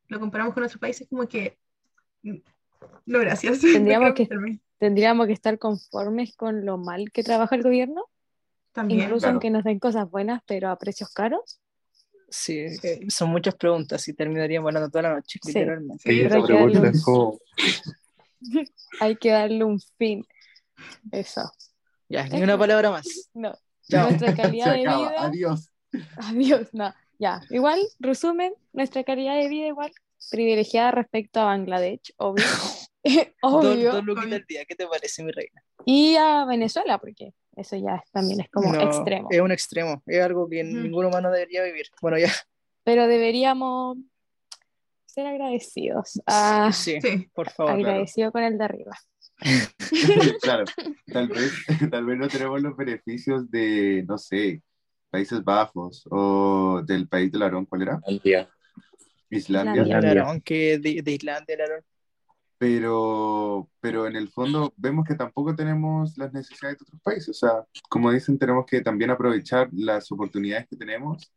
[0.08, 1.58] lo comparamos con otros países como que...
[2.22, 2.36] mm,
[3.06, 3.60] No, gracias.
[3.60, 4.28] Tendríamos que-.
[4.78, 8.04] Tendríamos que estar conformes con lo mal que trabaja el gobierno,
[8.72, 9.00] También.
[9.00, 9.32] incluso claro.
[9.34, 11.60] aunque nos den cosas buenas, pero a precios caros.
[12.30, 15.48] Sí, eh, son muchas preguntas y terminaríamos hablando toda la noche, Sí.
[15.48, 16.02] literalmente.
[16.04, 17.38] Sí, hay que darle un- es como,
[19.00, 20.24] Hay que darle un fin.
[21.10, 21.50] Eso.
[22.08, 23.06] Ya, ni una palabra más.
[23.34, 23.56] No.
[23.88, 24.10] Chao.
[24.10, 25.22] Nuestra se calidad de acaba, vida.
[25.22, 25.70] adiós.
[26.18, 26.94] Adiós, no.
[27.18, 29.90] Ya, igual, resumen, nuestra calidad de vida igual
[30.30, 32.44] privilegiada respecto a Bangladesh, obvio.
[33.42, 33.92] Obvio.
[33.92, 34.36] dos luquitas obvio.
[34.36, 35.62] al día, ¿qué te parece, mi reina?
[35.86, 39.28] Y a Venezuela, porque eso ya es- también es como No, extremo.
[39.30, 41.86] Es un extremo, es algo que ningún humano debería vivir.
[42.02, 42.30] Bueno, ya,
[42.84, 43.98] Pero deberíamos
[45.06, 46.20] ser agradecidos.
[46.26, 47.28] Ah, sí, Sí.
[47.32, 47.74] por favor.
[47.76, 47.88] claro.
[47.90, 48.92] agradecido con el de arriba.
[50.42, 50.64] claro,
[51.12, 51.52] tal vez,
[51.90, 54.62] tal vez no tenemos los beneficios de, no sé,
[55.10, 58.00] Países Bajos o del país del Aarón, ¿cuál era?
[58.06, 58.48] Islandia.
[59.30, 59.84] Islandia.
[60.00, 61.82] Claro, aunque de, de Islandia, claro.
[62.58, 67.28] Pero, pero en el fondo vemos que tampoco tenemos las necesidades de otros países.
[67.30, 71.32] O sea, como dicen, tenemos que también aprovechar las oportunidades que tenemos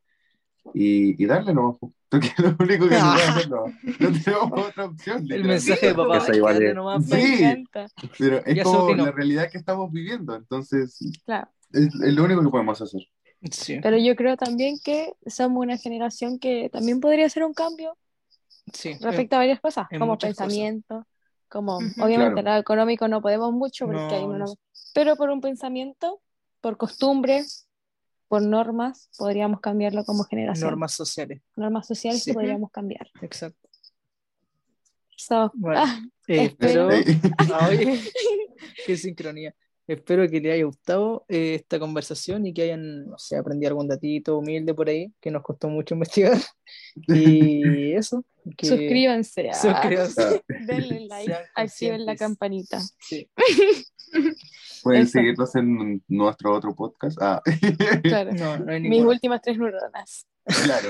[0.74, 1.78] y, y darle nomás.
[1.80, 1.94] po.
[2.10, 5.26] Porque es lo único que se puede hacer, no, no tenemos otra opción.
[5.30, 7.12] El mensaje de papá, Esa igual es- nomás, Sí.
[7.14, 7.88] Me encanta.
[8.18, 10.36] Pero es Ya como se la realidad que estamos viviendo.
[10.36, 11.50] Entonces, Claro.
[11.72, 13.02] es, es lo único que podemos hacer.
[13.50, 17.98] Sí, Pero yo creo también que somos una generación que también podría hacer un cambio
[18.72, 18.94] sí.
[19.00, 20.48] respecto a varias cosas, en como muchas cosas.
[20.48, 21.08] pensamiento,
[21.50, 22.04] como Ujú.
[22.04, 22.46] obviamente Claro.
[22.46, 24.58] lado económico no podemos mucho porque No, ahí no no nos-
[24.94, 26.22] pero por un pensamiento,
[26.62, 27.44] por costumbre,
[28.28, 30.70] por normas, podríamos cambiarlo como generación.
[30.70, 32.34] Normas sociales, Normas sociales que Sí.
[32.34, 33.08] podríamos cambiar.
[33.22, 33.68] exacto.
[35.18, 37.20] So, Bueno, ah, Eh, Espero- espero,
[37.54, 38.00] Ah, oye,
[38.86, 39.54] qué sincronía.
[39.92, 43.90] Espero que les haya gustado eh, esta conversación y que hayan, no sé, aprendido algún
[43.90, 46.38] datito humilde por ahí, que nos costó mucho investigar.
[47.10, 48.24] Y eso,
[48.56, 50.44] que suscríbanse, suscríbanse.
[50.66, 52.80] denle like, activen la campanita.
[53.00, 53.30] Sí.
[54.82, 55.12] Pueden Eso.
[55.12, 57.18] seguirnos en nuestro otro podcast.
[57.22, 57.42] Ah,
[58.02, 58.32] Claro.
[58.32, 60.26] No, no hay Mis últimas tres neuronas.
[60.64, 60.90] claro.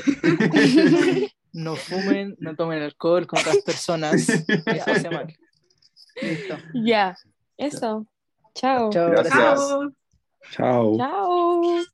[1.53, 4.29] No fumen, no tomen alcohol con otras personas.
[4.29, 5.35] Eso hace mal.
[6.21, 6.57] Listo.
[6.73, 7.17] Ya,
[7.57, 8.07] eso.
[8.55, 8.91] Chao.
[8.91, 9.33] Chao, Gracias.
[9.33, 9.69] gracias.
[9.69, 9.91] Chao.
[10.51, 10.97] Chao.
[10.97, 11.85] Chao.